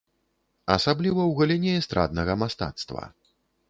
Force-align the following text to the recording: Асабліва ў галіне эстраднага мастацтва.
Асабліва 0.77 1.21
ў 1.25 1.31
галіне 1.43 1.77
эстраднага 1.83 2.33
мастацтва. 2.45 3.03